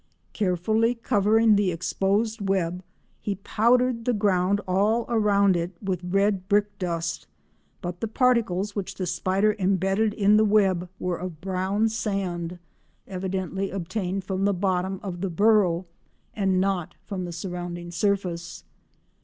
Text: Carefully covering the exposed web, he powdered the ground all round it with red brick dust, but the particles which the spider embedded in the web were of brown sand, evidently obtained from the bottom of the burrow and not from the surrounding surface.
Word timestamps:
Carefully 0.33 0.95
covering 0.95 1.55
the 1.55 1.71
exposed 1.71 2.49
web, 2.49 2.83
he 3.19 3.35
powdered 3.35 4.05
the 4.05 4.13
ground 4.15 4.59
all 4.67 5.05
round 5.05 5.55
it 5.55 5.73
with 5.79 6.03
red 6.03 6.47
brick 6.47 6.75
dust, 6.79 7.27
but 7.83 7.99
the 8.01 8.07
particles 8.07 8.75
which 8.75 8.95
the 8.95 9.05
spider 9.05 9.55
embedded 9.59 10.15
in 10.15 10.37
the 10.37 10.43
web 10.43 10.89
were 10.97 11.17
of 11.17 11.39
brown 11.39 11.87
sand, 11.87 12.57
evidently 13.07 13.69
obtained 13.69 14.23
from 14.23 14.43
the 14.45 14.55
bottom 14.55 14.99
of 15.03 15.21
the 15.21 15.29
burrow 15.29 15.85
and 16.35 16.59
not 16.59 16.95
from 17.05 17.25
the 17.25 17.31
surrounding 17.31 17.91
surface. 17.91 18.63